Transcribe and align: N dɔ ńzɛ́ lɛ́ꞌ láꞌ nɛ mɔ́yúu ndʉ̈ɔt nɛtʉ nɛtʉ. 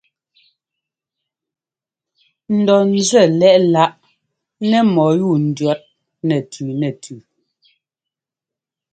N 2.55 2.57
dɔ 2.65 2.75
ńzɛ́ 2.95 3.25
lɛ́ꞌ 3.39 3.61
láꞌ 3.73 3.93
nɛ 4.69 4.79
mɔ́yúu 4.95 5.35
ndʉ̈ɔt 5.47 5.81
nɛtʉ 6.27 6.59
nɛtʉ. 6.79 7.15